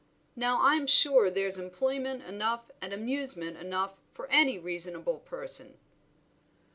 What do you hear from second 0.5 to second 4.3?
I'm sure there's employment enough and amusement enough for